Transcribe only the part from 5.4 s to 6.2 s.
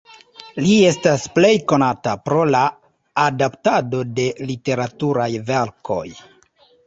verkoj.